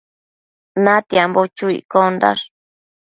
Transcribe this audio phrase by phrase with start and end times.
[0.83, 2.43] Natiambo chu iccondash